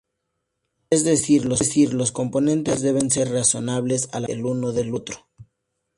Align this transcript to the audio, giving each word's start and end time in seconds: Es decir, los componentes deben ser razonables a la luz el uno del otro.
Es 0.89 1.03
decir, 1.03 1.45
los 1.93 2.11
componentes 2.11 2.81
deben 2.81 3.11
ser 3.11 3.29
razonables 3.29 4.09
a 4.15 4.19
la 4.21 4.29
luz 4.29 4.35
el 4.35 4.45
uno 4.47 4.71
del 4.71 4.95
otro. 4.95 5.29